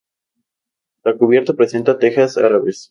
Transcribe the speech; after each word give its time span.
La 1.03 1.15
cubierta 1.15 1.53
presenta 1.53 1.99
tejas 1.99 2.35
árabes. 2.35 2.79